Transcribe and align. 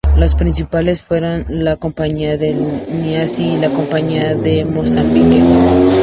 Las 0.17 0.33
principales 0.33 1.03
fueron 1.03 1.45
la 1.47 1.77
Compañía 1.77 2.35
del 2.35 2.57
Niassa 3.03 3.43
y 3.43 3.59
la 3.59 3.69
Compañía 3.69 4.33
de 4.33 4.65
Mozambique. 4.65 5.43